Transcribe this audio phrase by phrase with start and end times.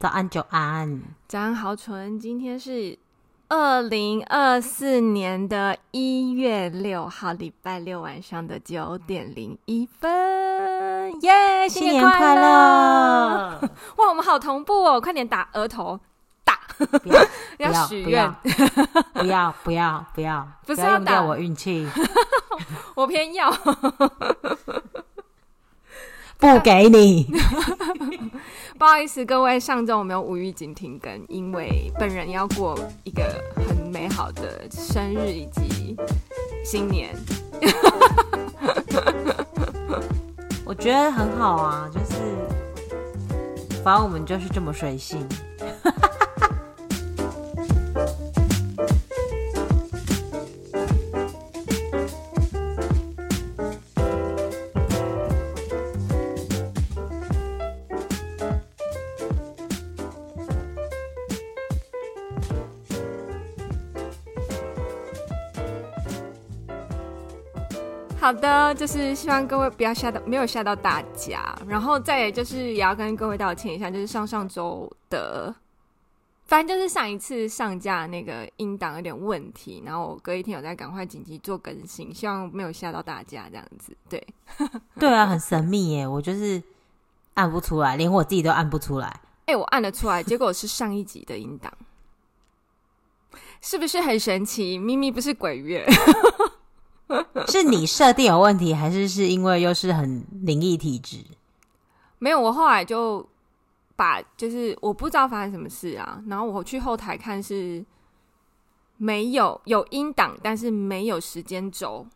[0.00, 2.18] 早安，久安，早安，豪纯。
[2.18, 2.98] 今天是
[3.48, 11.20] 二零二四年的一月六号，礼拜六晚上的九点零一分。
[11.20, 13.60] 耶、新年快乐！
[13.96, 14.98] 哇，我们好同步哦！
[14.98, 16.00] 快点打额头，
[16.44, 16.58] 打！
[16.78, 17.26] 不要，
[17.58, 18.34] 不要许愿，
[19.12, 21.86] 不要，不要，不要，不是要打不要用掉我运气，
[22.94, 23.52] 我偏要。
[26.38, 27.30] 不给你，
[28.80, 32.74] 不好意思，各位，上周我没有无预警停更，因为本人要过
[33.04, 33.22] 一个
[33.54, 35.94] 很美好的生日以及
[36.64, 37.14] 新年。
[40.64, 42.14] 我觉得很好啊，就是
[43.84, 45.28] 反正我们就是这么随性。
[68.20, 71.58] 好的，就是希望各位不要吓到，没有吓到大家。
[71.66, 75.54] 然后再也就是也要跟各位道歉一下，就是上上周的，
[76.44, 83.96] 反正就是上一次上架那个音档有点问题，然后我隔一天有在赶快紧急做更新，希望没有吓到大家这样子。
[84.06, 84.24] 对，
[85.00, 86.62] 对啊，很神秘耶，我就是
[87.34, 89.08] 按不出来，连我自己都按不出来。
[89.46, 91.72] 哎、欸，我按得出来，结果是上一集的音档，
[93.62, 94.76] 是不是很神奇？
[94.76, 95.86] 咪咪不是鬼月。
[97.48, 101.24] 是你设定有问题，还是是因为又是很灵异体质？
[102.18, 103.26] 没有，我后来就
[103.96, 107.84] 把就是我不知道发生什么事啊，然后我去后台看是
[108.96, 112.06] 没有有音档，但是没有时间轴，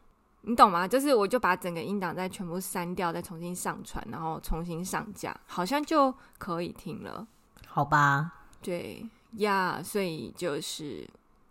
[0.43, 0.87] 你懂吗？
[0.87, 7.27] 就是我就把整个音档再全部删掉，再重新上传，然后重新上架，好像就可以听了。
[7.67, 9.05] 好吧，对
[9.39, 11.09] 呀，所以就是。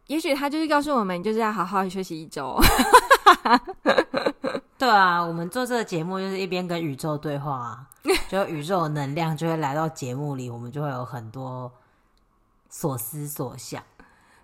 [0.07, 2.59] 也许他就是告诉我们，就是要好好休息一周。
[4.77, 7.87] 对啊，我们做这个节目就是一边跟宇宙对话啊，
[8.27, 11.71] 就宇宙的能量就会来到节目里，我们就会有很多
[12.69, 13.81] 所思所想。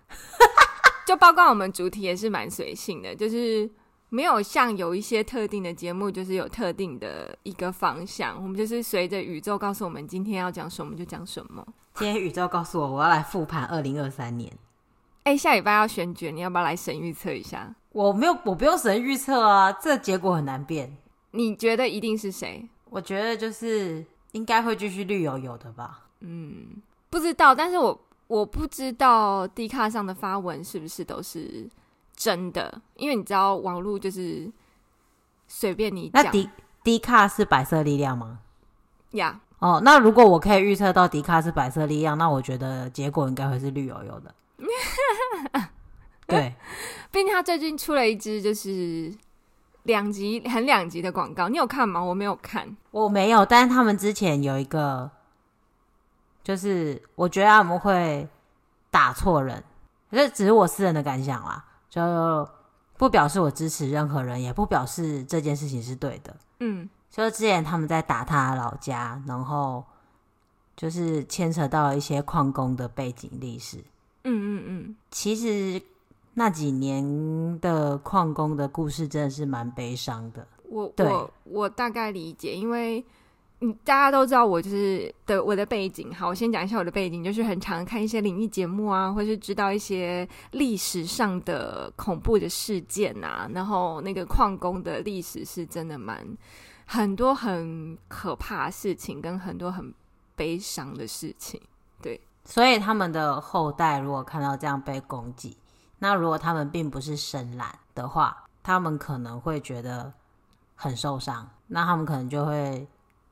[1.06, 3.68] 就包括我们主题也是蛮随性的，就是
[4.08, 8.40] 没有像有一些特定的节目，就是有特定的一个方向。
[8.40, 11.66] 我们就是随着宇宙告诉我们今天要讲什么就讲什么。
[11.94, 14.50] 今天宇宙告诉我，我要来复盘二零二三年。
[15.24, 17.74] 哎、欸，下礼拜要选举，你要不要来神预测一下？
[17.92, 20.96] 我没有，我不用神预测啊，这结果很难变。
[21.32, 22.68] 你觉得一定是谁？
[22.88, 26.06] 我觉得就是应该会继续绿油油的吧。
[26.20, 31.68] 嗯，不知道，但是我我不知道 D 卡上的发文是不是都是
[32.16, 34.50] 真的，因为你知道网络就是
[35.46, 36.24] 随便你讲。
[36.24, 36.48] 那 D
[36.82, 38.40] D 卡是白色力量吗？
[39.12, 44.34] 呀、yeah，哦，那如果我可以预测到迪卡是白色力量，那我觉得结果应该会是绿油油的。
[46.26, 46.54] 对，
[47.10, 49.12] 毕竟他最近出了一支就是
[49.82, 52.00] 两集很两集的广告，你有看吗？
[52.00, 53.44] 我没有看，我没有。
[53.44, 55.10] 但是他们之前有一个，
[56.44, 58.28] 就是我觉得他们会
[58.90, 59.64] 打错人，
[60.12, 62.48] 这只是我私人的感想啦，就
[62.96, 66.36] 不表示我支持任何人，也不表示这件事情是对的。
[66.60, 69.84] 嗯，就是之前他们在打他老家，然后
[70.76, 73.82] 就是牵扯到一些矿工的背景历史。
[74.24, 75.80] 嗯嗯嗯，其实
[76.34, 80.46] 那几年的矿工的故事真的是蛮悲伤的。
[80.64, 83.04] 我我我大概理解，因为
[83.58, 86.14] 你大家都知道我就是的我的背景。
[86.14, 93.50] 好，我先讲一下我的背景，就是很常看一些灵异节目啊，或是知道一些历史上的恐怖的事件啊。
[93.52, 96.24] 然后那个矿工的历史是真的蛮
[96.86, 99.92] 很多很可怕的事情，跟很多很
[100.36, 101.60] 悲伤的事情。
[102.44, 105.56] 所以他们的后代如果看到这样被攻击，
[105.98, 110.12] 那如果他们并不是深蓝的话，他们可能会觉得
[110.74, 112.88] 很受伤，那他们可能就会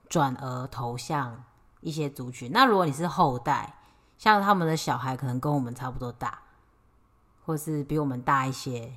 [0.08, 1.42] 转而投向
[1.80, 2.52] 一些族群。
[2.52, 3.74] 那如果你是后代，
[4.18, 6.40] 像他们的小孩可能跟我们差不多大，
[7.44, 8.92] 或是比我们大一些，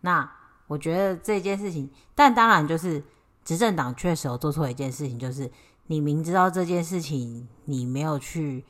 [0.00, 0.32] 那
[0.68, 3.04] 我觉得这件事情，但当然就是
[3.44, 5.50] 执政党确实有做错一件事情，就是
[5.88, 8.64] 你明知道这件事情，你没有去。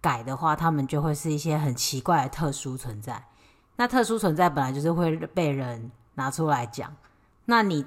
[0.00, 3.24] 改的话，他们就会是一些很奇怪的特殊存在。
[3.76, 6.94] 那特殊存在本来就是会被人拿出来讲。
[7.44, 7.84] 那你、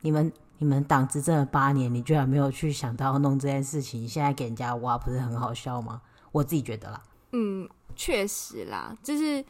[0.00, 6.02] 你们、你们党执政了八年，你居然没有去想到弄这件事情，现在给人家挖，不是很好笑吗？
[6.32, 7.02] 我自己觉得啦。
[7.32, 9.44] 嗯，确实啦，就是，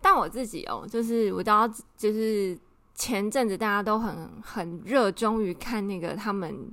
[0.00, 2.58] 但我自己哦，就是我知道，就是
[2.94, 6.70] 前阵子大家都很很热衷于看那个他们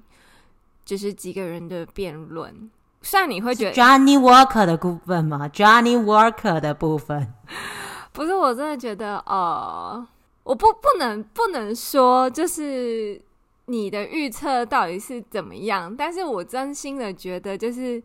[0.85, 2.69] 就是几个人的辩论。
[3.01, 7.33] 虽然你会觉得 Johnny Walker 的部分吗？Johnny Walker 的部分，
[8.11, 10.05] 不是，我真的觉得，呃，
[10.43, 13.21] 我不不能不能说，就是
[13.65, 18.01] 你的预测到底是怎么样，但是我真心的觉得，就是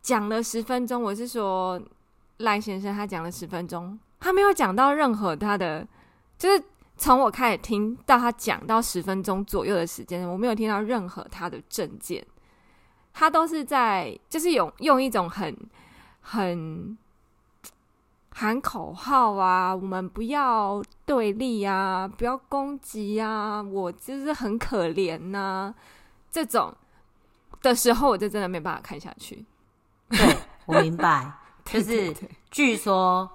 [0.00, 1.80] 讲了十分钟，我是说
[2.38, 5.86] 赖先生他讲了十分钟，他没有讲到任何他的，
[6.38, 6.62] 就是
[6.96, 12.24] 从我开始听到他讲到十分钟左右的时间，我没有听到任何他的政见。
[13.12, 15.56] 他都是在，就是用用一种很
[16.20, 16.96] 很
[18.30, 25.74] 喊口号啊，我们不要对立啊，不要攻击啊，我就是很可怜呐、啊，
[26.30, 26.74] 这种
[27.60, 29.44] 的时候，我就真的没办法看下去。
[30.08, 30.36] 对，
[30.66, 31.30] 我明白，
[31.64, 32.14] 就是
[32.50, 33.30] 据说，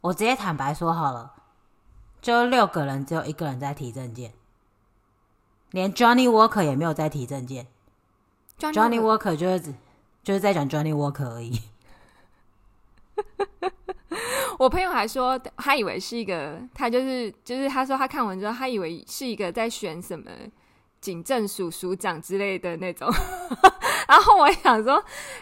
[0.00, 1.34] 我直接坦白说好了，
[2.22, 4.32] 就六个人，只有一个人在提证件，
[5.72, 7.66] 连 Johnny Walker 也没有在提政见。
[8.58, 9.74] Johnny Walker 就是
[10.22, 11.60] 就是在讲 Johnny Walker 而已。
[14.58, 20.30] 我朋友还说，他以为是一个，他就是就是他说他看完之后，他以为是一个在选什么
[21.00, 23.06] 警政署署长之类的那种。
[24.08, 24.94] 然后我想说，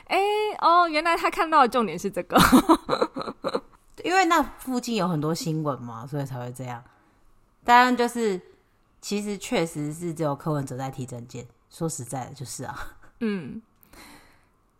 [0.06, 2.36] 哎、欸、哦，原来他看到的重点是这个，
[4.02, 6.82] 因为那附近有很多新闻嘛，所以才会这样。
[7.62, 8.40] 当然，就是
[9.00, 11.46] 其实确实是只有柯文哲在提证件。
[11.70, 12.96] 说实在的，就是啊。
[13.26, 13.62] 嗯，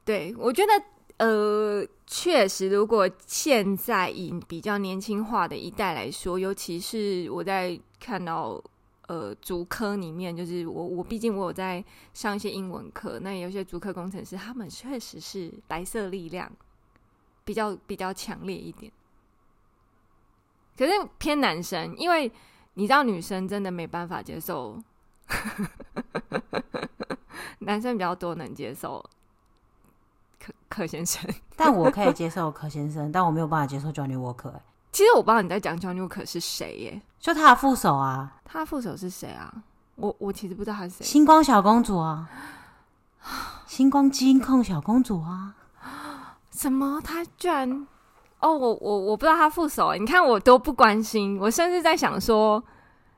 [0.05, 0.73] 对，我觉得
[1.17, 8.62] 呃，确实，如果现在以比较年轻化的一代来说，尤其是我在看到
[9.06, 11.82] 呃，竹科里面，就是我我毕竟我有在
[12.12, 16.52] 上一些英文课，那有些竹科工程师，他们确实是白色力量
[17.46, 18.93] 比较比较强烈一点，
[20.76, 22.31] 可是偏男生，因为
[22.75, 24.79] 你知道女生真的没办法接受。
[27.61, 29.03] 男生比较多能接受
[30.38, 34.53] 柯柯先生，但我可以接受柯先生，但我没有办法接受 Johnny Walker。
[34.93, 37.03] 其实我不知道你在讲 Johnny Walker 是谁耶？
[37.19, 39.53] 就他的副手啊，他的副手是谁啊？
[39.97, 41.05] 我我其实不知道他是谁。
[41.05, 42.29] 星光小公主啊，
[43.67, 45.55] 星光金控小公主啊？
[46.50, 47.00] 什么？
[47.03, 47.87] 他居然？
[48.41, 49.94] 哦，我我我不知道他副手。
[49.94, 52.62] 你看我都不关心，我甚至在想说，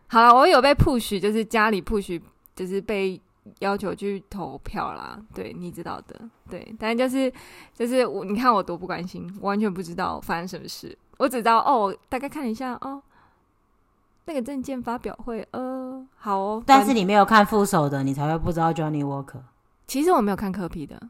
[0.08, 2.20] 好了，我有被 push，就是家里 push，
[2.55, 3.20] 就是被。
[3.61, 6.20] 要求去投票啦，对，你知道的，
[6.50, 7.32] 对，但就是
[7.73, 13.00] 就是我，你看我多不关心，我完全不知道发生什么事，我只知道哦，大概看了一下哦，
[14.25, 19.38] 那个证件发表会，呃，好哦，但是你没有看副手的，你才会不知道 Johnny Walker。
[19.87, 21.00] 其实我没有看科比的，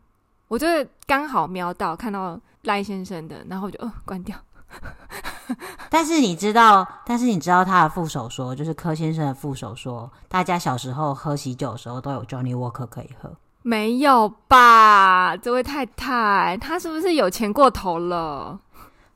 [0.48, 4.36] 我就是刚好瞄到看到赖先生的，然后我就呃关掉。
[5.88, 13.30] 但是你知道，但是你知道他的副手说，就是柯先生的副手说，大家小时候喝喜酒的时候都有 Johnny Walker 可以喝。
[13.62, 15.36] 没有吧？
[15.36, 18.60] 这位太太，他是不是有钱过头了？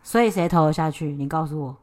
[0.02, 1.12] 所以谁投了下去？
[1.12, 1.76] 你告诉我。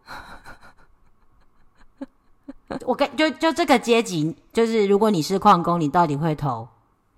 [2.86, 6.68] 我跟就就这个阶级，就是如果你是矿工，你到底会投？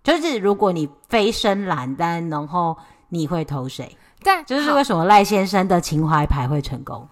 [0.04, 2.78] 就是如果你非深蓝，但然后
[3.10, 3.98] 你会投谁？
[4.22, 7.08] 但就是为什么赖先生的情怀牌会成功？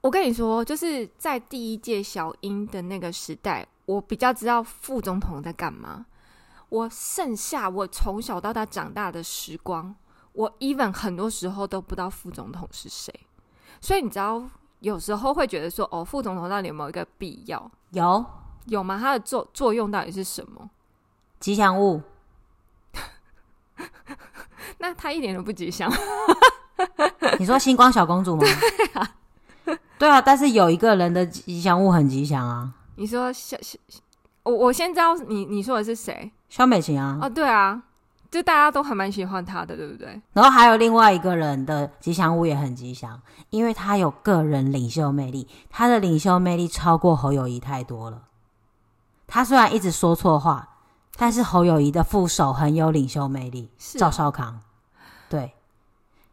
[0.00, 6.06] 我跟你说，就是在第一届小英的那个时代，我比较知道副总统在干嘛。
[6.68, 9.94] 我剩下我从小到大长大的时光，
[10.32, 13.12] 我 even 很多时候都不知道副总统是谁。
[13.80, 14.48] 所以你知道，
[14.80, 17.70] 有时候会觉得说，哦，副总统到底有没有一个必要？
[17.90, 18.24] 有
[18.66, 18.98] 有吗？
[19.00, 20.70] 它的作作用到底是什么？
[21.40, 22.02] 吉祥物。
[24.78, 25.92] 那他一点都不吉祥。
[27.38, 28.42] 你说星光小公主吗？
[28.42, 29.10] 对啊，
[29.98, 30.22] 对啊。
[30.22, 32.72] 但是有一个人的吉祥物很吉祥啊。
[32.96, 33.78] 你说小小，
[34.44, 36.30] 我我先知道你你说的是谁？
[36.48, 37.18] 肖美琴啊。
[37.20, 37.82] 哦，对啊，
[38.30, 40.20] 就大家都还蛮喜欢她的，对不对？
[40.32, 43.20] 然后还有另外一个人的吉祥物也很吉祥，
[43.50, 48.22] 因为他有个人领袖魅力，他的领袖魅力超过侯友谊太多了。
[49.26, 50.68] 他虽然一直说错话，
[51.16, 54.60] 但是侯友谊的副手很有领袖魅力，赵、啊、少康。
[55.28, 55.52] 对，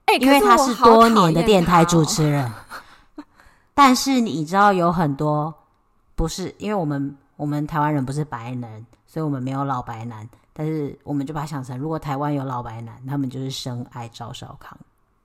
[0.05, 3.23] 欸、因为他是多年的电台主持人，哦、
[3.73, 5.53] 但是你知道有很多
[6.15, 14.77] 不是，因为我们我们台湾人不是白人，所以我们没有老白男，但是我们就把它想成，如果台湾有老白男，他们就是深爱赵少康。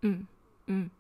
[0.03, 0.27] 嗯
[0.67, 0.91] 嗯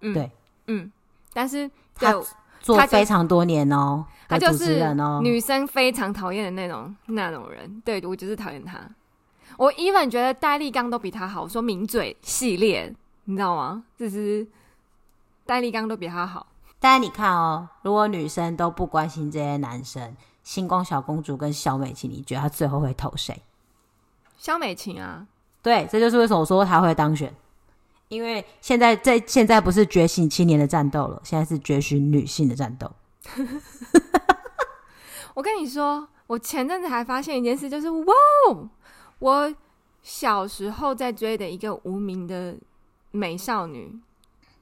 [0.00, 0.30] 嗯，对，
[0.66, 0.90] 嗯，
[1.32, 2.14] 但是他
[2.60, 8.78] 做非常多年哦，他主持人哦，女生非常讨厌的那种那种人，对，我就是讨厌他。
[9.56, 13.84] 我 even 觉得戴立刚都比他好，说名嘴系列，你知道吗？
[13.98, 14.46] 就是
[15.44, 16.46] 戴立刚都比他好。
[16.78, 23.42] 但是你看哦，如果女生都不关心这些男生，星光小公主跟小美琴，你觉得她最后会投谁？
[24.38, 25.26] 肖美琴啊，
[25.62, 27.34] 对，这就是为什么我说她会当选，
[28.08, 32.90] 因为现在在现在不是觉醒青年的战斗了，现在是觉醒女性的战斗。
[35.34, 38.14] 我跟你说，我前阵子还发现一件事，就是哇，
[39.20, 39.54] 我
[40.02, 42.58] 小时候在追的一个无名的
[43.12, 43.98] 美少女。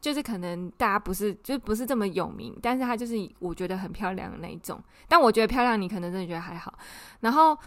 [0.01, 4.81] 就是可能大家不是，就不是这么有名，但是她就是我觉得很漂亮的那一种。
[5.09, 6.73] 但我觉得漂亮，你可能真的觉得还好。
[7.19, 7.59] 然后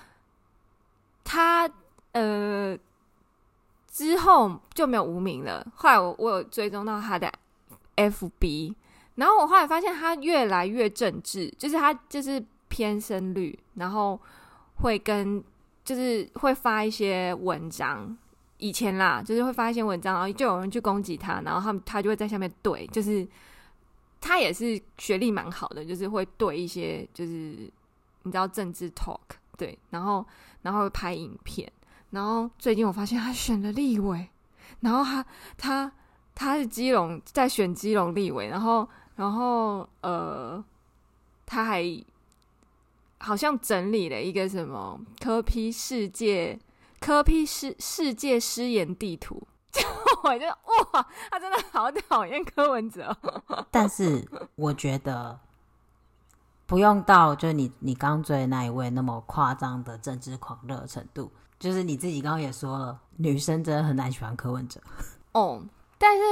[1.26, 1.70] 她
[2.14, 2.76] 呃
[3.92, 5.62] 之后就没有无名了。
[5.76, 7.30] 后来我我有追踪到她的
[7.98, 8.74] FB，
[9.16, 14.18] 然后我后来发现她越来越政治，就是她就是偏深绿，然后
[14.76, 15.44] 会跟
[15.84, 18.18] 就是会发一些文章。
[18.64, 23.28] 以前啦，就是会发一些文章，然后就有人去攻击他，然后他们他就会在下面对，就是
[24.20, 27.32] 他也是学历蛮好的，就是会对一些就是
[28.22, 29.18] 你知道政治 talk
[29.58, 30.24] 对，然后
[30.62, 31.68] 然后拍影片，
[32.12, 34.30] 然后最近我发现他选了立委，
[34.82, 35.26] 然后他
[35.58, 35.92] 他
[36.36, 40.64] 他是基隆在选基隆立委，然后然后呃
[41.48, 41.82] 他还
[43.22, 46.60] 好像整理了一个什么科批世界。
[47.00, 49.42] 科批世世界失言地图，
[49.74, 49.82] 就
[50.22, 50.50] 我觉得
[50.94, 53.18] 哇，他真的好讨厌柯文哲。
[53.72, 54.24] 但是
[54.54, 55.40] 我觉得
[56.68, 61.32] 不用到就是你你刚追的那一位那么夸张的政治狂热程度。
[61.58, 64.80] 就是你自己刚刚也说了，女生真的很难喜欢柯文哲。
[65.32, 65.64] 哦，
[65.98, 66.24] 但是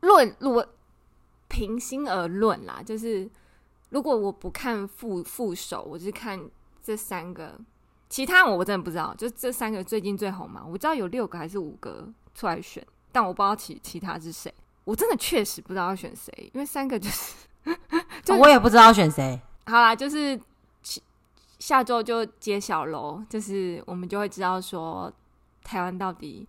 [0.00, 0.68] 论论
[1.48, 3.26] 平心而论啦，就是
[3.90, 6.40] 如果我不看副副手，我就看
[6.82, 7.58] 这三个。
[8.08, 10.64] 其他我我真的不知道，就这三个最近最红嘛。
[10.66, 14.52] 我知道有六个还是五个出来选，但我不知道其其他是谁。
[14.84, 17.34] 我真的确实不知道要选谁，因为三个就是，
[18.24, 19.40] 就是哦、我也不知道选谁。
[19.66, 20.40] 好啦，就是
[21.60, 25.12] 下周就揭晓喽，就是我们就会知道说
[25.62, 26.48] 台湾到底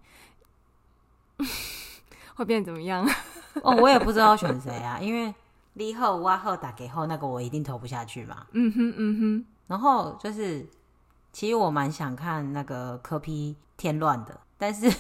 [2.36, 3.08] 会变怎么样。
[3.62, 5.32] 哦，我也不知道选谁啊，因为
[5.74, 8.46] 立后、挖后、打给后那个我一定投不下去嘛。
[8.52, 10.68] 嗯哼，嗯哼，然后就是。
[11.34, 14.94] 其实我蛮想看那个科批添乱的，但是，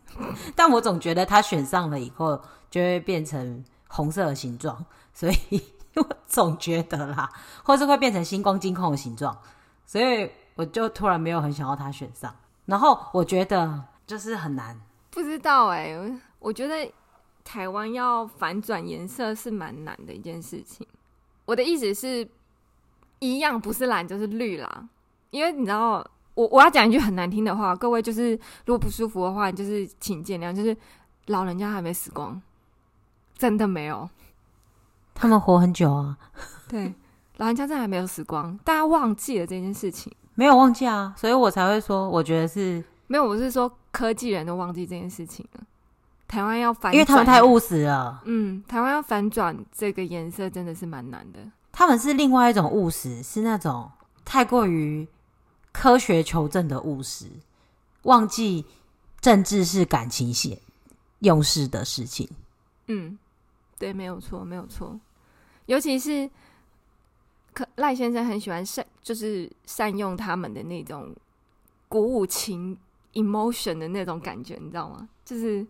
[0.54, 5.62] 但我总觉得他选上了以后就会变成红色的形状，所以
[5.94, 7.26] 我总觉得啦，
[7.64, 9.34] 或是会变成星光金控的形状，
[9.86, 12.36] 所以我就突然没有很想要他选上。
[12.66, 14.78] 然后我觉得就是很难，
[15.10, 16.92] 不知道哎、欸，我觉得
[17.48, 20.86] 台湾要反转颜色是蛮难的一件事情。
[21.46, 22.28] 我的意思是，
[23.20, 24.86] 一样不是蓝就是绿啦。
[25.30, 28.32] 因为你知道，我我要讲一句很难听的话，各位就是
[28.66, 30.54] 如果不舒服的话，就是请见谅。
[30.54, 30.76] 就是
[31.28, 32.38] 老人家还没死光，
[33.38, 34.06] 真的没有，
[35.14, 36.18] 他们活很久啊。
[36.68, 36.94] 对，
[37.38, 45.62] 老人家真的还没有死光，大家忘记了这件事情，没有忘记啊，所以我才会说，我觉得是没有，我是说科技人都忘记这件事情了。
[46.28, 48.22] 台湾要反，因为他们太务实了。
[48.26, 51.40] 嗯，台湾要反转这个颜色真的是蛮难的。
[51.72, 53.90] 他们是另外一种务实，是那种
[54.24, 55.08] 太过于。
[55.70, 57.26] 科学求证的务实，
[58.02, 58.64] 忘记
[59.20, 60.58] 政治是感情线
[61.20, 62.28] 用事的事情。
[62.88, 63.16] 嗯，
[63.78, 64.98] 对，没有错，没有错。
[65.66, 66.28] 尤其是
[67.52, 71.14] 可赖先生很喜欢善，就是善用他们的那种
[71.86, 72.76] 鼓舞情
[73.12, 75.08] emotion 的那种感觉，你知道吗？
[75.24, 75.64] 就是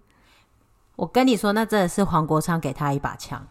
[0.98, 3.46] 我跟你说，那真的是黄国昌给他一把枪。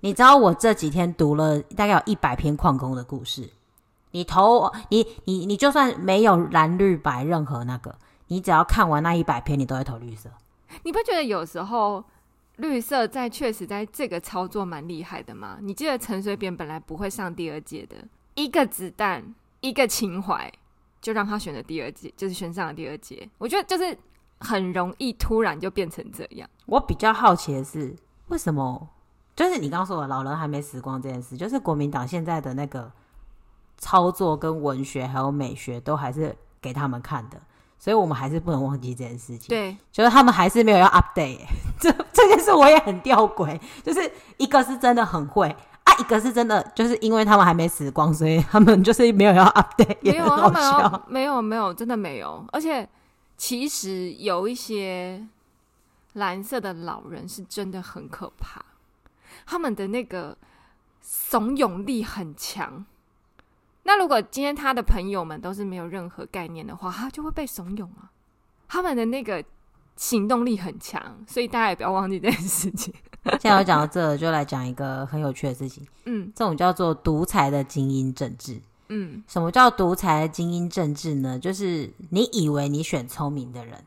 [0.00, 3.50] 你知道，我这几天读了大概有一百篇矿工的故事。
[4.12, 7.94] 你投你你你就算没有蓝绿白任何那个，
[8.28, 10.30] 你只要看完那一百篇，你都会投绿色。
[10.84, 12.02] 你不觉得有时候
[12.56, 15.58] 绿色在确实在这个操作蛮厉害的吗？
[15.60, 17.96] 你记得陈水扁本来不会上第二届的，
[18.36, 20.50] 一个子弹一个情怀，
[21.02, 23.28] 就让他选了第二届，就是选上了第二届。
[23.36, 23.96] 我觉得就是
[24.40, 26.48] 很容易突然就变成这样。
[26.66, 27.94] 我比较好奇的是，
[28.28, 28.88] 为什么？
[29.34, 32.90] 就是你刚刚说的老人还没死光这件事，就是国民党现在的那个。
[33.78, 37.38] 操作跟文学还有美学都还是给他们看的，
[37.78, 39.48] 所以我们还是不能忘记这件事情。
[39.48, 41.40] 对，就是他们还是没有要 update，
[41.78, 52.42] 这这件事我也很吊诡，就是一个是真的很会啊，一个是真的就是因为他们还没死光，所以他们就是没有要 update，没有啊，没有，没有，没有，真的没有。
[52.52, 52.88] 而且
[53.36, 55.26] 其实有一些
[56.14, 58.64] 蓝色的老人是真的很可怕，
[59.44, 60.36] 他们的那个
[61.00, 62.84] 怂恿力很强。
[63.82, 68.10] 那如果今天他的朋友们都是没有任何概念的话，他就会被怂恿啊。
[68.66, 69.44] 他们的那个
[69.94, 72.92] 行动力很强，所以大家也不要忘记这件事情。
[73.24, 75.86] 现在我讲到这，就来讲一个很有趣的事情。
[76.04, 78.60] 嗯，这种叫做独裁的精英政治。
[78.88, 81.38] 嗯，什么叫独裁的精英政治呢？
[81.38, 83.84] 就是你以为你选聪明的人，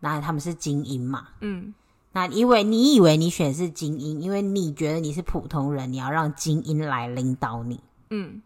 [0.00, 1.28] 那他们是精英嘛？
[1.40, 1.74] 嗯，
[2.12, 7.80] 那因为你以为你选的是精英，因为你觉得你是普通人，你要让精英来领导你。
[8.10, 8.42] 嗯，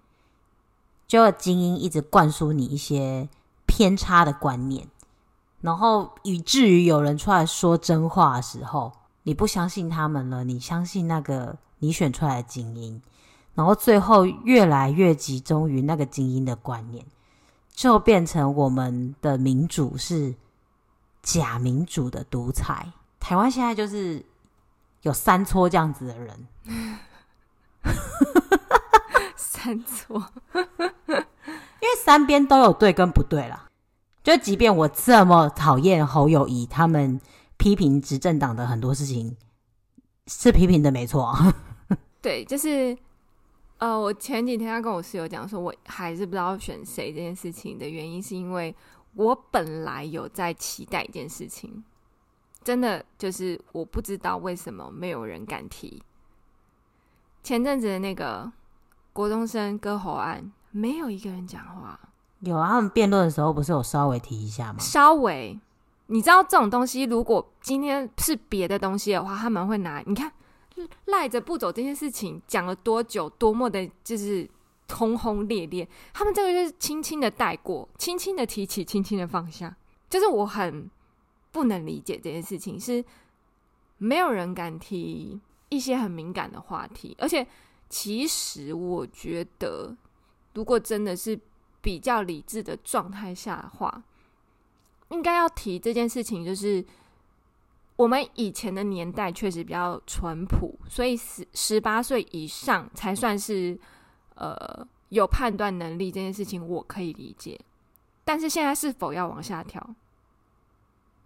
[1.07, 3.29] 就精英一直灌输你一些
[3.67, 4.87] 偏差的观念，
[5.61, 8.93] 然后以至于有人出来说真话的时候，
[9.25, 13.03] 你不相信他们了，你相信那个你选出来的精英，
[13.55, 17.05] 然后最后越来越集中于那个精英的观念，
[17.73, 20.35] 就变成我们的民主是
[21.23, 22.93] 假民主的独裁。
[23.19, 24.25] 台湾现在就是
[25.03, 26.49] 有三撮这样子的人。
[29.37, 30.63] 三撮，因
[31.17, 33.67] 为三边都有对跟不对啦。
[34.23, 37.21] 就即便我这么讨厌侯友谊，他们
[37.59, 39.37] 批评执政党的很多事情
[40.27, 41.37] 是批评的没错。
[42.23, 42.97] 对，就是
[43.81, 48.75] 呃，我前几天他跟我室友讲说，我还是不知道选谁这件事情的原因，是因为
[49.15, 51.83] 我本来有在期待一件事情，
[52.63, 56.01] 真的就是我不知道为什么没有人敢提
[57.43, 58.53] 前阵子的那个。
[59.13, 61.99] 国中生割喉案，没有一个人讲话。
[62.39, 64.79] 有啊，他们辩论的时候不是有稍微提一下吗？
[64.79, 65.59] 稍微，
[66.07, 70.31] 你知道这种东西，如果今天是别的东西的话，他们会拿你看
[71.07, 74.49] 赖着不走这件事情讲了多久，多么的就是
[74.91, 75.89] 轰轰烈烈。
[76.13, 79.77] 他们这个就是轻轻的带过，轻轻的提起，轻轻的放下。
[80.09, 80.91] 就是我很
[81.51, 83.05] 不能理解这件事情，是
[83.99, 87.47] 没有人敢提一些很敏感的话题，而且。
[87.93, 89.97] 其实我觉得，
[90.55, 91.37] 如果真的是
[91.81, 94.05] 比较理智的状态下的话，
[95.09, 96.45] 应该要提这件事情。
[96.45, 96.85] 就是
[98.01, 103.79] 我们以前的年代确实比较淳朴，所以十十八岁以上才算是
[104.37, 106.11] 呃有判断能力。
[106.11, 107.61] 这件事情我可以理解，
[108.25, 109.87] 但是现在是否要往下调？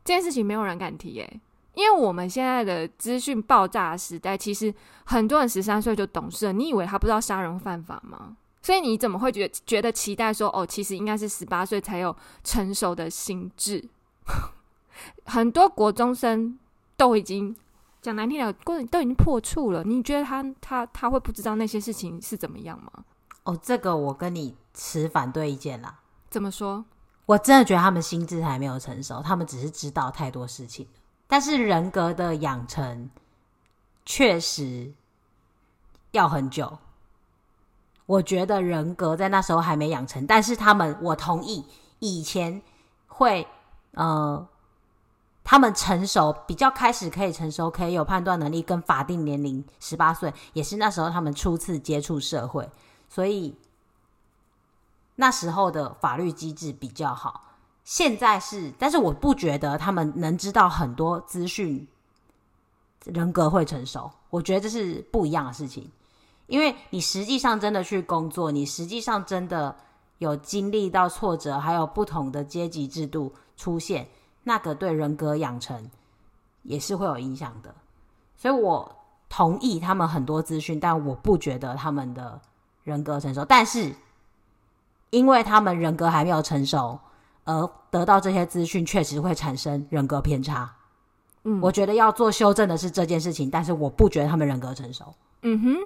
[0.04, 1.40] 这件事情没有人敢提耶。
[1.74, 6.52] 因为我们现在的资讯爆炸时代，其实很多人十三岁就懂事了。
[6.52, 8.36] 你以为他不知道杀人犯法吗？
[8.62, 13.88] 所以你怎么会觉得觉得期待说，哦，其实应该是十八岁才有成熟的心智？
[15.26, 16.58] 很多国中生
[16.96, 17.54] 都已经
[18.02, 19.82] 讲难听点，都已经破处了。
[19.84, 23.04] 你觉得他他他会不知道那些事情是怎么样吗？
[23.44, 26.00] 哦，这个我跟你持反对意见啦。
[26.30, 26.84] 怎么说？
[27.26, 30.86] 我真的觉得他们心智还没有成熟，他们只是知道太多事情。
[31.26, 33.08] 但是人格的养成
[34.04, 34.92] 确实
[36.10, 36.78] 要很久，
[38.04, 40.26] 我觉得人格在那时候还没养成。
[40.26, 41.64] 但是他们，我同意，
[41.98, 42.60] 以前
[43.06, 43.46] 会
[43.92, 44.46] 呃，
[45.44, 52.68] 他们成熟比较开始可以成熟，可以有判断能力，跟法定年龄十八岁也是那时候他们初次接触社会，
[53.10, 53.54] 所以
[55.16, 57.42] 那时候的法律机制比较好。
[57.84, 61.86] 现在是，但是我不觉得他们能知道很多资讯，
[63.04, 64.10] 人格会成熟。
[64.30, 65.90] 我觉得这是不一样的事情，
[66.46, 69.76] 因为你实际上真的去工作，你实际上真的
[70.16, 74.08] 有经历到挫折，还有不同的阶级制度出现，
[74.44, 75.90] 那个对人格养成
[76.62, 77.74] 也是会有影响的。
[78.36, 78.96] 所以我
[79.28, 82.40] 同意他们很多资讯，但我不觉得他们的
[82.84, 83.44] 人格成熟。
[83.44, 83.92] 但是
[85.10, 86.98] 因为他们人格还没有成熟。
[87.46, 90.76] 而得到这些资讯，确实会产生人格偏差。
[91.42, 95.14] 嗯，我觉得要做修正的是这件事情，但是我不觉得他们人格成熟。
[95.42, 95.76] 嗯哼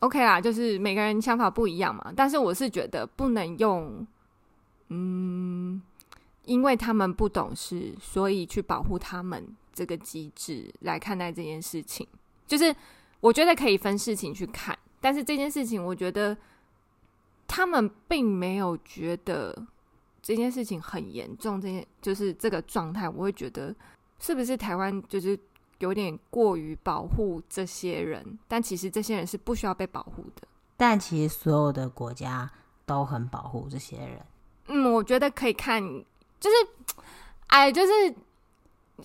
[0.00, 2.12] ，OK 啦，就是每个人想法不一样嘛。
[2.14, 4.06] 但是我是觉得不能用，
[4.88, 5.80] 嗯，
[6.46, 12.08] 因为他们不懂事，所以去保护他们这个机制来看待这件事情。
[12.46, 12.74] 就是
[13.20, 16.34] 我觉得可以分事情去看，但是这件事情，我觉得
[17.46, 19.66] 他们并没有觉得。
[20.22, 23.72] 这件事情很严重，这件就是这个状态，我会觉得
[24.18, 25.38] 是不是台湾就是
[25.78, 28.36] 有点过于保护这些人？
[28.48, 30.42] 但其实这些人是不需要被保护的。
[30.76, 32.50] 但其实所有的国家
[32.84, 34.26] 都很保护这些人。
[34.66, 35.80] 嗯，我觉得可以看，
[36.40, 36.56] 就是
[37.48, 38.14] 哎，就是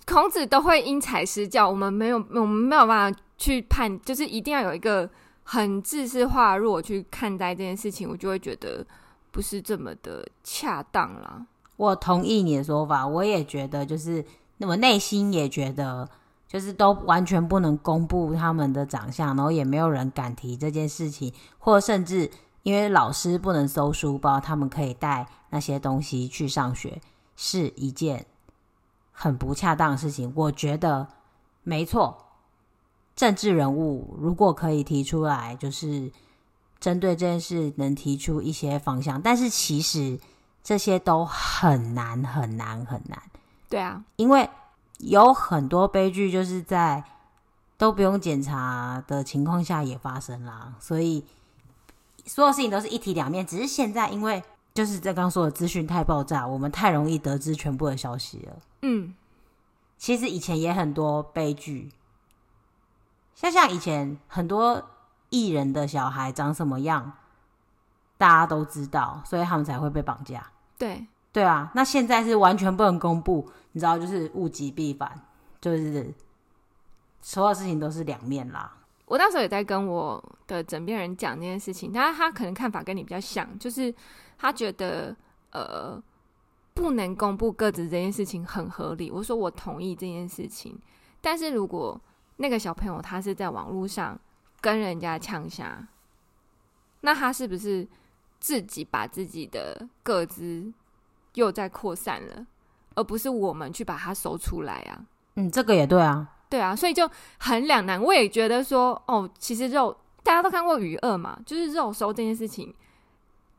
[0.06, 5.08] 孔子都会因材施教，我们没有，我们没有办法去判，就是一定要有一个
[5.44, 8.86] 很自私化弱去看待这件事情，我就会觉得。
[9.34, 11.46] 不是这么的恰当啦。
[11.78, 14.22] 我同意你的说法，我也觉得，就是
[14.58, 16.06] 那么内心也觉得，
[16.46, 22.30] 就是都完全不能公布他们的长相，然后也没有人敢提这件事情，或甚至
[22.62, 27.00] 因为老师不能搜书包，他们可以带那些东西去上学，
[27.42, 28.26] 是一件
[29.10, 30.32] 很不恰当的事情。
[30.36, 31.08] 我觉得
[31.62, 32.26] 没错，
[33.16, 36.12] 政治人物如果可以提出来，就是。
[36.82, 40.18] 针对这件事能提出一些方向，但是其实
[40.64, 43.22] 这些都很难很难很难。
[43.68, 44.50] 对啊，因为
[44.98, 47.04] 有很多悲剧就是在
[47.78, 50.74] 都不用检查的情况下也发生啦。
[50.80, 51.24] 所以
[52.26, 54.42] 所有事情都是一体两面，只是现在因为
[54.74, 58.56] 就是在刚刚说的资讯太爆炸，我们太容易得知全部的消息了。
[58.82, 59.14] 嗯，
[59.96, 61.90] 其实以前也很多悲剧，
[63.34, 64.90] 像像以前很多
[65.30, 67.12] 艺人的小孩长什么样，
[68.18, 70.50] 大家都知道，所以他们才会被绑架。
[70.78, 71.06] 对。
[71.34, 75.18] 对啊，那现在是完全不能公布，你知道，就是物极必反，
[75.62, 76.12] 就是
[77.22, 78.70] 所有事情都是两面啦。
[79.06, 83.94] 我那时候也在跟我的枕边人讲这件事情，他他可能看法跟你比较像，就是
[84.42, 85.14] 他觉得
[85.52, 86.02] 呃
[86.74, 89.08] 不能公布个子这件事情很合理。
[89.08, 90.76] 我说我同意这件事情，
[91.20, 91.98] 但是如果
[92.38, 94.18] 那个小朋友他是在网络上
[94.60, 95.86] 跟人家呛下，
[97.02, 97.86] 那他是不是
[98.40, 100.72] 自己把自己的个子
[101.34, 102.44] 又在扩散了，
[102.96, 105.06] 而不是我们去把它搜出来啊。
[105.36, 108.02] 嗯，这个也对啊，对啊，所以就很两难。
[108.02, 112.74] 我也觉得说，哦，其实肉大家都看过鱼恶嘛，就是肉搜这件事情，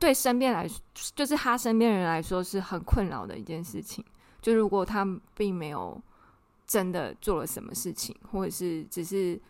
[0.04, 0.68] 对身边来，
[1.14, 4.04] 就是他身边人来说是很困扰的一件事情。
[4.42, 5.98] 就如果他并没有
[6.66, 9.40] 真的做了什么事情，或者是只是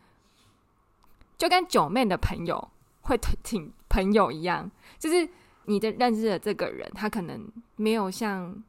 [1.36, 5.28] 就跟九妹的朋友会挺朋友一样，就是。
[5.66, 8.62] 你的认识的这个人，他可能没有像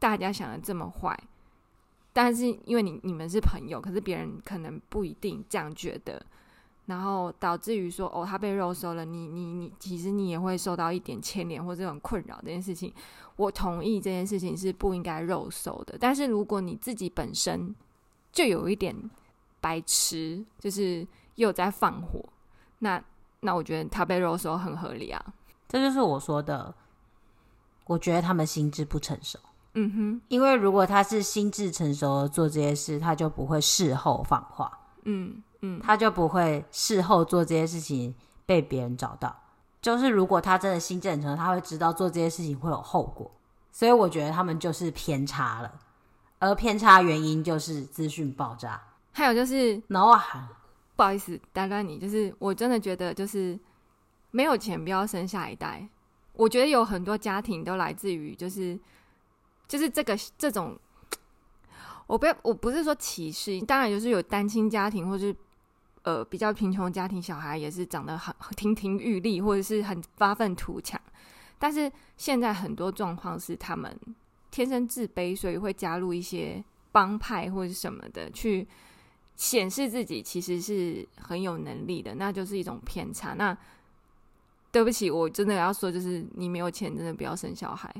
[0.00, 1.16] 大家想的这么坏，
[2.12, 6.26] 但是因为你你们是朋友，可是别人可能不一定这样觉得，
[6.86, 12.92] 然后导致于说哦，他被肉收了，你你你，其实你也会受到一点牵连或这种困扰这件事情。
[13.36, 17.74] 我同意这件事情是不应该肉收的，但是如果你自己本身
[18.30, 18.94] 就有一点
[19.60, 22.22] 白痴，就是又在放火，
[22.80, 23.02] 那
[23.40, 25.24] 那我觉得他被肉收很合理啊。
[25.66, 26.74] 这就是我说的，
[27.86, 29.38] 我觉得他们心智不成熟。
[29.72, 34.70] 嗯哼，因为如果他是心智成熟的做这些事，他就不会事后放话。
[35.04, 38.14] 嗯嗯，他就不会事后做这些事情
[38.44, 39.34] 被别人找到。
[39.80, 43.30] 就是如果他真的心智成熟，他会知道做这些事情会有后果。
[43.70, 45.80] 所以我觉得他们就是偏差了，
[46.38, 48.82] 而偏差原因就是资讯爆炸。
[49.12, 50.40] 还有就是，然后还
[50.96, 53.58] 不好意思打断你，就是我真的觉得就是。
[54.36, 55.88] 没有钱不要生下一代，
[56.32, 58.76] 我觉得有很多家庭都来自于就是
[59.68, 60.76] 就是这个这种，
[62.06, 65.34] 我不我不是说歧视，当然就是有单亲家庭或是
[66.02, 71.00] 呃比较贫穷家庭，小孩也是长得很亭亭玉立，或者是很发愤图强，
[71.58, 73.98] 但是现在很多状况是他们
[74.50, 76.62] 天生自卑，所以会加入一些
[76.92, 78.68] 帮派或者什么的，去
[79.34, 83.34] 显示自己其实是很有能力的，那就是一种偏差。
[83.34, 83.56] 那
[84.70, 87.92] 对不起，我真的要说，就是你没有钱，真的不要生小孩。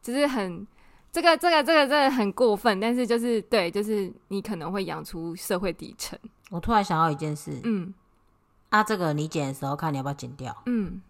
[0.00, 0.66] 就是很
[1.10, 6.18] 这个、这个、这个真的很过分，但是就是对，就是你可能会养出社会底层。
[6.50, 7.92] 我突然想到一件事，嗯，
[8.70, 10.54] 啊，这个你剪的时候看你要不要剪掉？
[10.66, 11.00] 嗯，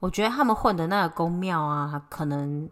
[0.00, 2.68] 我觉得他们混的那个宫庙啊，可能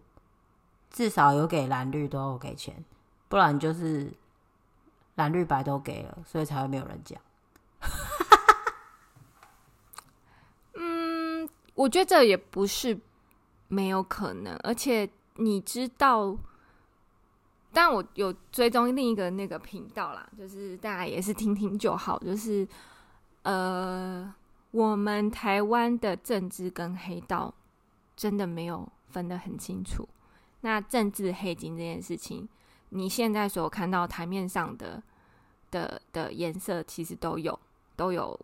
[0.91, 2.85] 至少有给蓝绿都有给钱，
[3.29, 4.13] 不然就是
[5.15, 7.21] 蓝绿白都给了，所以才会没有人讲。
[10.75, 12.99] 嗯我觉得这也不是
[13.69, 16.37] 没有可能，而且你知道，
[17.73, 22.19] 但我有追踪另一个那个频道啦，就是大家也是听听就好。
[22.19, 22.67] 就是
[23.43, 24.33] 呃，
[24.71, 27.53] 我们台湾的政治跟黑道
[28.17, 30.09] 真的没有分得很清楚。
[30.61, 32.49] 那政治黑金这件事情，
[32.91, 35.03] 你现在所看到台面上的
[35.71, 37.59] 的的颜色，其实都有
[37.97, 38.39] 都有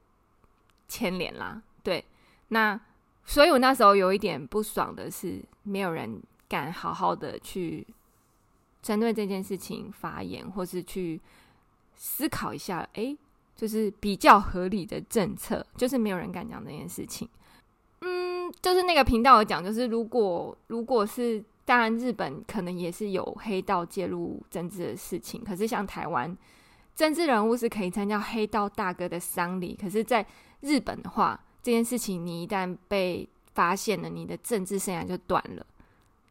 [0.88, 1.62] 牵连啦。
[1.82, 2.04] 对，
[2.48, 2.80] 那。
[3.24, 6.18] 所以我那时候有一点不爽的是，没有人
[6.48, 7.86] 敢好好的去
[8.82, 11.20] 针对这件事情发言，或是去
[11.96, 13.16] 思考一下，哎，
[13.54, 17.28] 就是比较合理的政策，就是没有人敢讲这件事情。
[18.00, 26.36] 嗯，就是那个频道有讲，就是如果如果是，当然日本可能也是有黑道介入政治的事情，可是像台湾，
[26.94, 30.26] 政治人物是可以参加黑道大哥的丧礼，可是在
[30.60, 31.40] 日本的话。
[31.60, 35.66] 这件事情，你一旦被发现了，你的政治生涯就断了。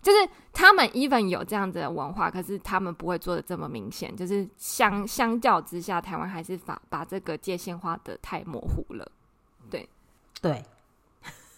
[0.08, 4.16] 就是他们 even 有这样子的文化，可是他们不会做的这么明显。
[4.16, 9.12] 就是相相较之下，台湾还是把把这个界限画的太模糊了。
[9.70, 9.90] 对，
[10.42, 10.64] 对，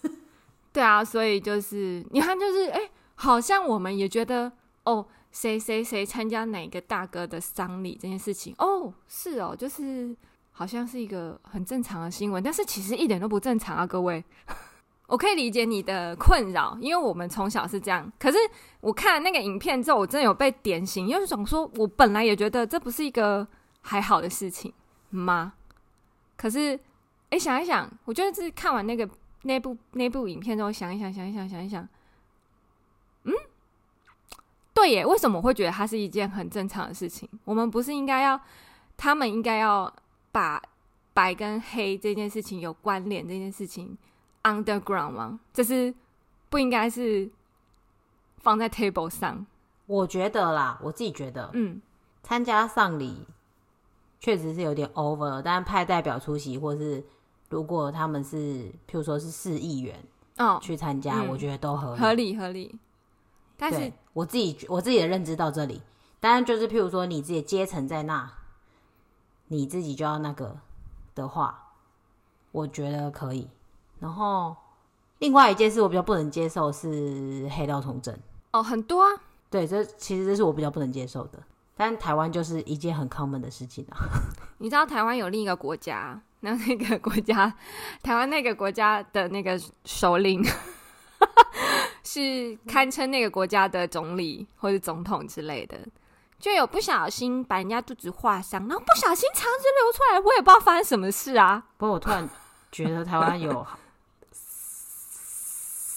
[0.73, 4.51] 对啊，所以就是你看，就是哎，好像我们也觉得
[4.85, 10.15] 哦，谁谁谁参加哪个大哥的丧礼这件事情，哦，是哦，就是。
[10.51, 14.21] 好像是一个很正常的新闻，但是其实一点都不正常啊，各位。
[15.10, 18.10] 我可以理解你的困扰，因为我们从小是这样。
[18.19, 18.38] 可是
[18.80, 23.45] 我看那个影片之后，我真的有被点醒，因为想说，我本来也觉得这不是一个
[23.82, 24.72] 还好的事情
[25.10, 25.54] 吗？
[26.38, 26.80] 可是，
[27.32, 29.10] 哎、想一想，我觉得是看完那个
[29.41, 31.86] 那部那部影片之后，想一想，想一想，想一想，
[33.24, 33.34] 嗯，
[34.76, 37.28] 对耶，为什么我会觉得它是一件很正常的事情？
[37.45, 38.39] 我们不是应该要，
[38.95, 39.91] 他们应该要
[40.32, 40.62] 把
[41.15, 43.98] 白跟黑这件事情有关联这件事情。
[44.43, 45.39] Underground 吗？
[45.54, 45.93] 这是
[46.49, 47.30] 不应该是
[48.38, 49.45] 放在 table 上。
[49.86, 51.82] 我觉得啦，我自己觉得，嗯，
[52.23, 53.25] 参加丧礼
[54.19, 57.04] 确实是有点 over，但派代表出席，或是
[57.49, 58.38] 如果他们是，
[58.88, 60.04] 譬如说是市议员
[60.38, 62.80] 哦去参加，我觉得都合理，合理合理。
[63.58, 65.82] 但是我自己我自己的认知到这里，
[66.19, 68.32] 当然就是譬如说你自己阶层在那，
[69.47, 70.58] 你自己就要那个
[71.15, 71.73] 的话，
[72.52, 73.49] 我觉得可以。
[73.99, 74.55] 然后，
[75.17, 78.17] 另外一件事我比较不能接受是黑道从政
[78.51, 79.09] 哦，很多啊。
[79.49, 81.39] 对，这其实这是我比较不能接受的。
[81.75, 83.97] 但台湾就是一件很 common 的事情啊。
[84.59, 87.53] 你知道台湾有另一个国家，那那个国家，
[88.01, 90.41] 台湾那个国家的那个首领
[92.03, 95.77] 是堪称那个国家的总理或者总统之类的，
[96.39, 101.65] 就有不小心把人家肚子划伤，然后不小心肠子流出来，我也不知道发生什么事啊。
[101.77, 102.29] 不过我突然
[102.71, 103.65] 觉得台湾有。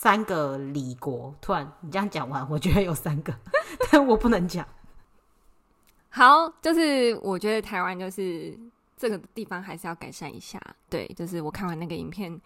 [0.02, 3.32] 三个李国，突然你这样讲完，我觉得有三个，
[3.88, 4.66] 但我不能讲。
[6.08, 8.58] 好，就是我觉得台湾就是
[8.96, 10.60] 这个地方还是要改善一下。
[10.90, 12.40] 对，就是我看完那个影片，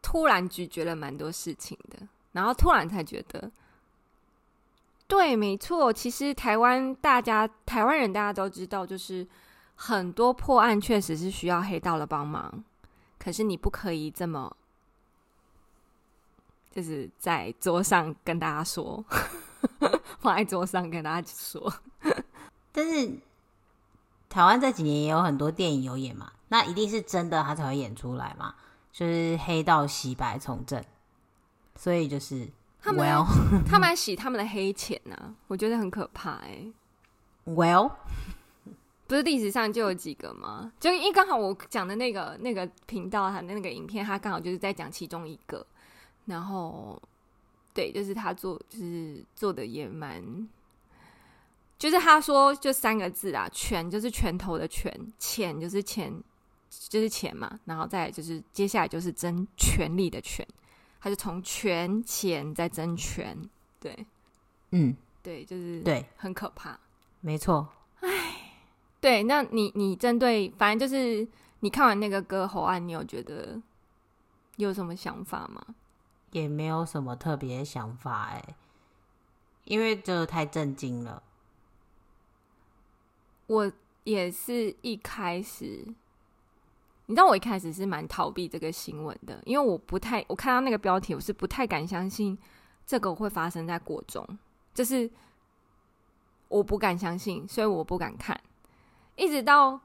[0.00, 1.98] 突然咀嚼了蛮多事情的，
[2.30, 3.50] 然后突然才觉得，
[5.08, 9.26] 对，没错，其实台湾大家台湾人大家都知道，就是
[9.74, 12.62] 很多破案确实是需要黑道的帮忙，
[13.18, 14.56] 可是你不可以这么。
[16.70, 19.04] 就是在桌上跟大家说，
[20.20, 21.72] 放在桌上跟大家说。
[22.72, 23.18] 但是
[24.28, 28.54] 台湾这几年也有很多电影有演嘛，那一定是真的，他才会演出来嘛。
[28.92, 30.82] 就是黑道洗白从政，
[31.76, 32.48] 所以就是
[32.80, 33.26] 他们 Well
[33.64, 36.72] 他们还洗他们的黑钱呢、啊，我觉得很可怕哎、欸。
[37.46, 37.92] Well，
[39.06, 40.72] 不是历史上就有几个吗？
[40.78, 45.64] 就因为刚好我讲的那个那个频道，他的那个影片，他刚好就是在讲其中一个。
[46.30, 47.02] 然后，
[47.74, 50.48] 对，就是他做，就是做的也蛮，
[51.76, 56.14] 就是他说就三个字啊，拳就是拳头的拳，钱就是钱，
[56.70, 57.58] 就是钱嘛。
[57.64, 60.46] 然后再就是接下来就是争权力的权，
[61.00, 63.36] 他就从权钱再争权，
[63.80, 64.06] 对，
[64.70, 66.78] 嗯，对，就是对，很可怕，
[67.20, 67.68] 没错。
[68.00, 68.08] 哎，
[69.00, 71.26] 对，那你你针对，反正就是
[71.60, 73.60] 你看完那个割喉案，你有觉得
[74.56, 75.64] 有什么想法吗？
[76.30, 78.54] 也没有什么特别想法哎，
[79.64, 81.22] 因为这太震惊了。
[83.46, 83.72] 我
[84.04, 85.84] 也是一开始，
[87.06, 92.38] 你知道，我一开始是蛮逃避这个新闻的，因为我不太，我看到那个标题，我是不太敢相信
[92.86, 94.24] 这个会发生在国中，
[94.72, 95.10] 就是
[96.46, 98.40] 我不敢相信，所以我不敢看。
[99.16, 99.80] 一直到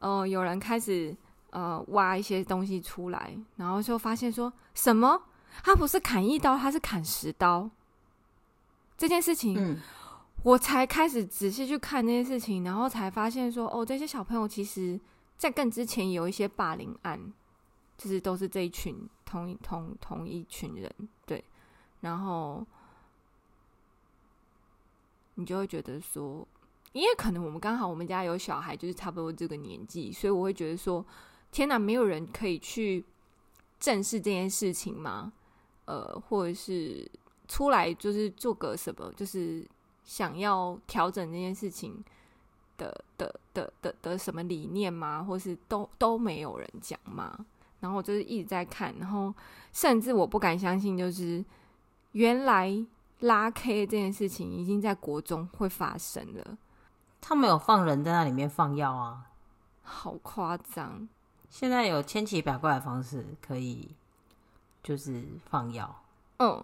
[0.00, 1.16] 呃有人开始
[1.50, 5.22] 呃挖一些东西出来，然后就发现说什么。
[5.62, 7.68] 他不是砍一刀，他是砍十刀。
[8.96, 9.80] 这件事情，嗯，
[10.42, 14.98] 我才开始仔细去看那些事情，然后才发现说，哦，这些小朋友其实，
[15.36, 17.20] 在更之前有一些霸凌案，
[17.98, 20.90] 就是都是这一群同一同同一群人，
[21.26, 21.44] 对。
[22.00, 22.64] 然后
[25.34, 26.46] 你就会觉得说，
[26.92, 31.04] 因为可能我们刚好我们家有小孩，就是差不多这个年纪，所以我会觉得说，
[31.50, 33.04] 天哪，没有人可以去
[33.80, 35.32] 正视这件事情吗？
[35.86, 37.10] 呃，或者是
[37.48, 39.66] 出来就是做个什么，就是
[40.04, 42.04] 想要调整这件事情
[42.76, 45.22] 的的的的的什么理念吗？
[45.22, 47.36] 或是都都没有人讲吗？
[47.80, 49.32] 然后我就是一直在看，然后
[49.72, 51.44] 甚至我不敢相信，就是
[52.12, 52.84] 原来
[53.20, 56.58] 拉 K 这件事情已经在国中会发生了。
[57.20, 59.30] 他们有放人在那里面放药啊，
[59.82, 61.08] 好夸张！
[61.48, 63.90] 现在有千奇百怪的方式可以。
[64.86, 65.20] 就是
[65.50, 65.92] 放药，
[66.36, 66.62] 嗯，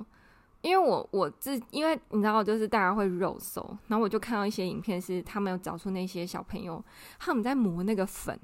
[0.60, 6.80] 因为我我自因为你知道，就是大家会肉搜，然后我就看到一些影片，是他们有找出那些小朋友
[7.18, 8.38] 他们在磨那个粉，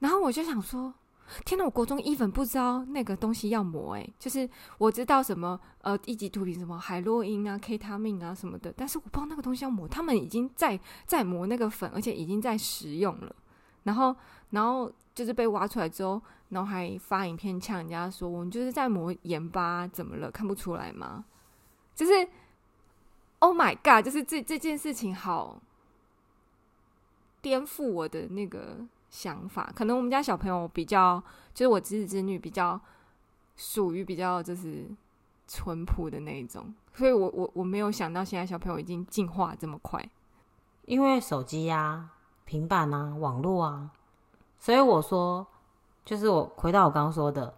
[0.00, 0.92] 然后我就想说，
[1.44, 13.36] 天哪，我国中一粉不知道那个东西要磨，诶，就是我知道什么呃一级毒品什么海洛因啊、K 他命啊什么的，但是我不知道那个东西要磨，他们已经在在磨那个粉，而且已经在食用了，
[13.84, 14.16] 然后，
[14.52, 20.30] 然后就是被挖出来之后，然后还发影片呛人家说：“我们就是在抹盐巴，怎么了？
[20.30, 21.24] 看不出来吗？”
[21.94, 22.12] 就是
[23.40, 24.04] ，Oh my God！
[24.04, 25.60] 就是这这件事情好
[27.42, 28.78] 颠覆我的那个
[29.10, 29.70] 想法。
[29.74, 32.80] 可能我们家小朋友比较，就是我侄子侄女比较
[33.56, 34.86] 属于比较就是
[35.46, 40.02] 淳朴的那一种，所以我我我没有想到现在小朋友已经进化这么快，
[40.86, 42.10] 因为手机呀、
[42.46, 43.90] 平板啊，网络啊，
[44.62, 45.44] 所以我说，
[46.04, 47.52] 就是我回到我刚刚说的，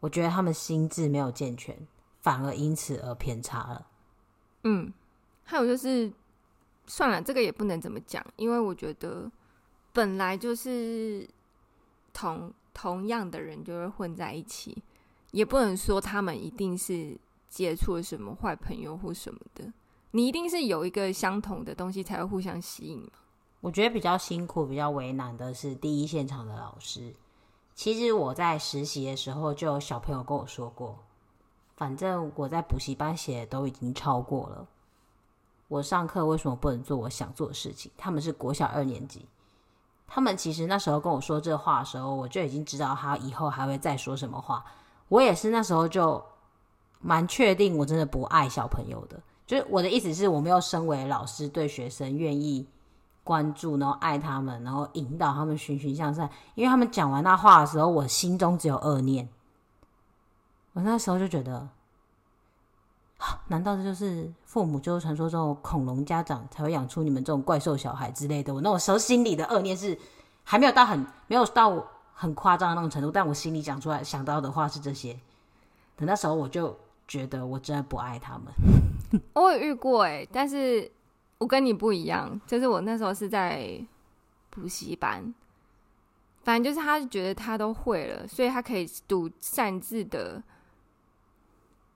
[0.00, 1.76] 我觉得他们心智没有健全，
[2.22, 3.86] 反而因此而偏差了。
[4.64, 4.90] 嗯，
[5.44, 6.10] 还有就是，
[6.86, 9.30] 算了，这个也不能怎么讲，因为我觉得
[9.92, 11.28] 本来就是
[12.14, 14.82] 同同样的人就会混在一起，
[15.32, 17.14] 也不能说他们一定是
[17.50, 19.70] 接触了什么坏朋友或什么的，
[20.12, 23.10] 你一定是有一个相同的东西才会互相吸引嘛。
[23.60, 27.14] 我觉得比较辛苦、比较为难的是第一现场的老师。
[27.74, 30.98] 其实我在实习的时候，就有小朋友跟我说过，
[31.76, 34.66] 反正我在补习班写的都已经超过了，
[35.68, 37.90] 我上课为什么不能做我想做的事情？
[37.96, 39.26] 他们是国小二年级，
[40.06, 44.64] 他们其实那时候跟我说这话的时候，我就已经知道他以后还会再说什么话。
[45.08, 46.24] 我也是那时候就
[47.00, 49.20] 蛮确定，我真的不爱小朋友的。
[49.46, 52.66] 就是我的意思是我没有身为老师对学生愿意。
[53.28, 56.30] 关注，然后爱他们，然后引导他们循循向善。
[56.54, 59.28] 因为他们讲完那话的时候，我心中只有恶念。
[60.72, 61.68] 我那时候就觉得，
[63.48, 68.54] 难道这就是父母就是传说中恐龙家长才会养出你们这种怪兽小孩之类的？
[68.54, 69.98] 我那种时候心里的恶念是
[70.44, 75.12] 还没有到很没有到很夸张的那种程度，但我心里讲出来想到的话是这些。
[75.96, 76.74] 等那时候我就
[77.06, 78.46] 觉得我真的不爱他们。
[79.34, 80.90] 我有遇过哎、但是。
[81.38, 83.80] 我跟你不一样，就是我那时候是在
[84.50, 85.32] 补习班，
[86.42, 90.42] 反正就是他觉得他都会了，所以他可以独擅自的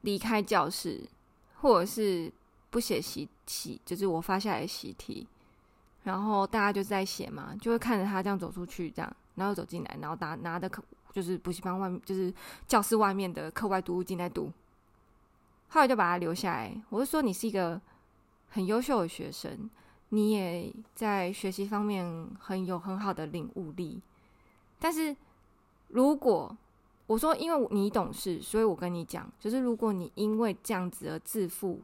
[0.03, 1.09] 离开教室，
[1.57, 2.33] 或者是
[2.71, 5.27] 不写习题，就是我发下来的习题，
[6.05, 10.81] 然后大家就在写嘛，就会看着他这样走出去，这样，然后走进来，然后拿拿着课，
[11.13, 12.33] 就是补习班外面，就是
[12.69, 14.53] 教室外面的课外读物进来读，
[15.67, 16.81] 后来就把他留下来。
[16.91, 17.81] 我就说你是一个。
[18.53, 19.69] 很优秀的学生，
[20.11, 24.01] 你也在学习方面很有很好的领悟力。
[24.79, 25.17] 但是，
[25.89, 26.55] 如果
[27.07, 31.81] 我说因为你懂事，所以我跟你讲，就是如果你因为这样子而自负，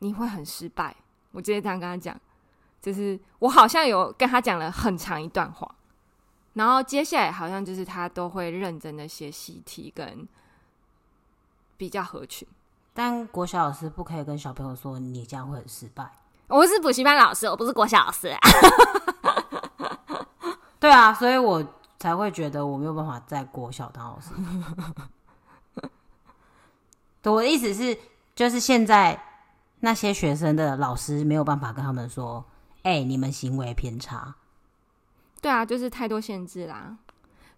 [0.00, 0.94] 你会很失败。
[1.32, 2.18] 我直接这样跟他讲，
[2.80, 5.74] 就是我好像有跟他讲了很长一段话，
[6.54, 10.26] 然后接下来好像就是他都会认真的写习题跟
[11.76, 12.46] 比较合群。
[12.96, 16.10] 但国小老师不可以跟小朋友说你这样会很失败。
[16.46, 18.34] 我是补习班老师，我不是国小老师。
[20.80, 21.62] 对啊，所以我
[21.98, 24.30] 才会觉得我没有办法在国小当老师。
[27.24, 27.98] 我的意思是，
[28.34, 29.22] 就是现在
[29.80, 32.42] 那些学生的老师没有办法跟他们说
[32.82, 34.34] ：“哎、欸，你们行为偏差。”
[35.42, 36.96] 对啊，就是太多限制啦。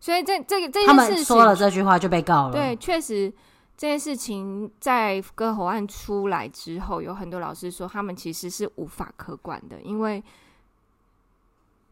[0.01, 2.53] 所以这这个这他们说了这句话就被告了。
[2.53, 3.33] 对，确实。
[3.79, 10.23] 这件事情在割喉案出来之后，有很多老师说他们其实是无法可管的，因为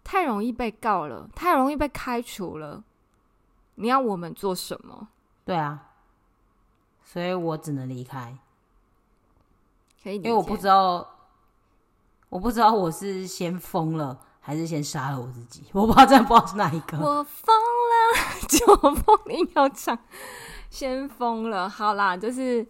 [0.02, 2.82] 太容易被告了，太容易被开除了。
[3.76, 5.06] 你要我们做什么？
[5.44, 5.92] 对啊，
[7.04, 8.36] 所以我只能离开。
[10.02, 11.08] 可以，因为我不知道，
[12.28, 16.98] 我不知道我是先疯了还是先杀了我自己，我不知道，真的不知道是哪一个。
[16.98, 19.96] 我疯了， 就疯硬要唱。
[20.68, 22.66] 先疯了，好啦，就是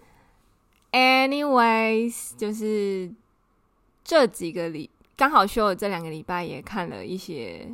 [0.92, 3.12] ，anyways，就是
[4.04, 7.68] 这几个礼刚好休了这两个礼拜，也看了一些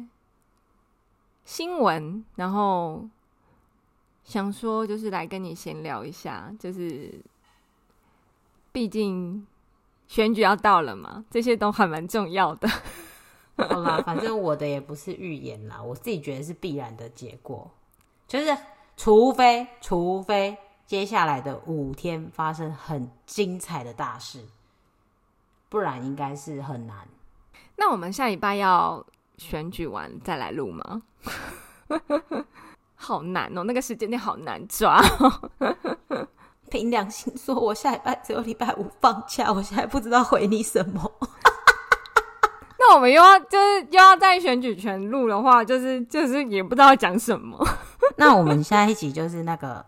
[1.45, 3.07] 新闻，然后
[4.25, 7.21] 想说就是来跟你闲聊一下，就是
[8.71, 9.47] 毕竟
[10.07, 12.69] 选举要到了嘛，这些都还蛮重要的。
[13.57, 17.71] 好啦，反正我的也不是预言啦，我自己觉得是必然的结果，
[18.27, 18.57] 就是。
[18.97, 24.47] 除非，除非接下来的五天发生很精彩的大事，
[25.69, 27.09] 不然应该是很难。
[27.77, 29.05] 那我们下礼拜要
[29.39, 31.03] 选举完再来录吗？
[32.95, 36.29] 好难哦，那个时间点好难抓哦。
[36.71, 41.13] 凭良心说，我下礼拜只有礼拜五放假，我现在不知道回你什么。
[42.93, 47.59] 那我们又要就是又要在选举权录的话，就是就是也不知道要讲什么。
[48.17, 49.83] 那我们下一集就是那个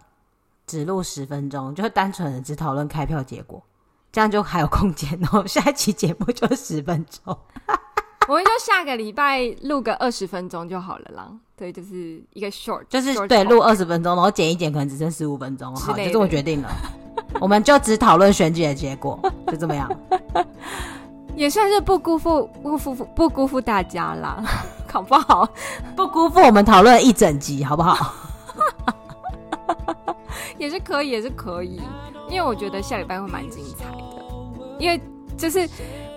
[0.67, 3.63] 只录十分钟，就单纯的只讨论开票结果，
[4.11, 5.47] 这样就还有空间哦。
[5.47, 7.37] 下一期节目就十分钟，
[8.27, 11.31] 我们就下个礼拜录个二十分钟就好了啦。
[11.59, 15.77] 对，就是一个 short，就是对录二十分钟，然后剪一剪，可能只剩十五分钟。
[15.77, 16.71] 好，就这么决定了。
[17.39, 19.91] 我们就只讨论选举的结果，就这么样。
[21.37, 24.43] 也算是不辜负不辜负不辜负大家啦，
[24.91, 25.49] 好不好？
[25.97, 28.15] 不辜负我们讨论一整集，好不好？
[30.59, 31.81] 也是可以，也是可以，
[32.29, 34.01] 因为我觉得下礼拜会蛮精彩的。
[34.79, 35.01] 因为
[35.37, 35.69] 就是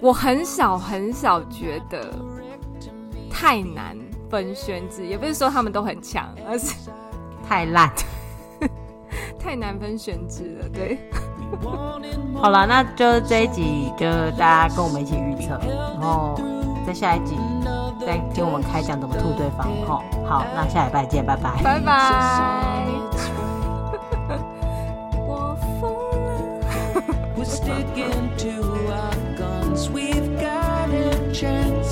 [0.01, 2.13] 我很少很少觉得
[3.31, 3.97] 太难
[4.29, 6.75] 分轩輊，也不是说他们都很强，而是
[7.47, 7.91] 太烂，
[9.39, 10.69] 太难分轩輊了。
[10.69, 10.99] 对。
[12.41, 15.59] 好了，那就这一集就大家跟我们一起预测，
[15.99, 16.39] 然后
[16.85, 17.35] 在下一集
[18.05, 20.03] 再听我们开讲怎么吐对方哈。
[20.25, 22.85] 好，那下礼拜见，拜拜，拜拜。
[27.47, 31.86] Stick into our guns, we've got a chance.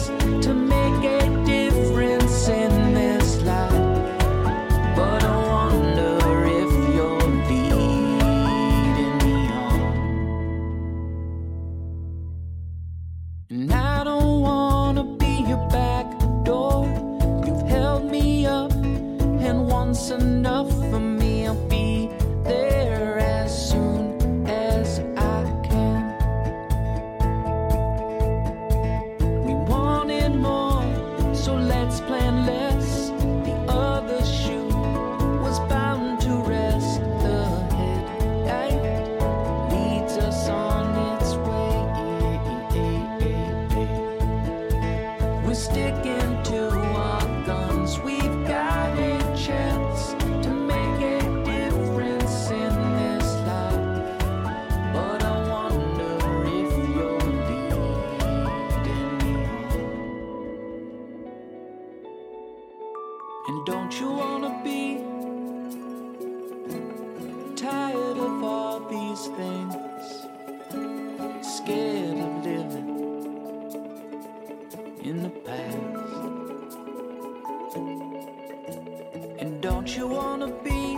[79.96, 80.98] you wanna be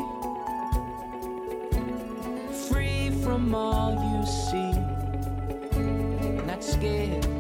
[2.68, 4.72] free from all you see,
[6.48, 7.37] not scared.